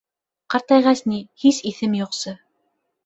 Ҡартайғас 0.53 1.03
ни, 1.11 1.19
һис 1.43 1.59
иҫем 1.73 1.97
юҡсы... 2.03 2.35